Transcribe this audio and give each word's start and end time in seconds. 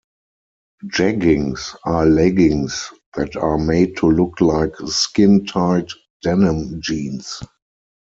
Jeggings 0.87 1.75
are 1.83 2.07
leggings 2.07 2.89
that 3.13 3.35
are 3.35 3.59
made 3.59 3.97
to 3.97 4.07
look 4.09 4.41
like 4.41 4.73
skin-tight 4.87 5.91
denim 6.23 6.81
jeans. 6.81 7.39